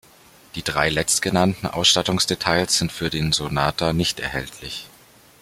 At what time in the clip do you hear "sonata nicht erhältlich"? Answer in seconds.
3.33-4.87